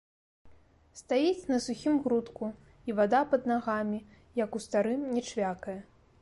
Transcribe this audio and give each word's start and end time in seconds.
Стаіць 0.99 1.43
на 1.51 1.59
сухім 1.65 1.99
грудку, 2.07 2.45
і 2.91 2.95
вада 3.01 3.21
пад 3.35 3.45
нагамі, 3.53 3.99
як 4.43 4.49
у 4.61 4.63
старым, 4.65 5.01
не 5.15 5.21
чвякае. 5.29 5.79